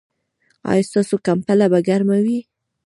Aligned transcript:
ایا 0.71 0.87
ستاسو 0.89 1.15
کمپله 1.27 1.65
به 1.71 1.79
ګرمه 1.87 2.17
وي؟ 2.25 2.39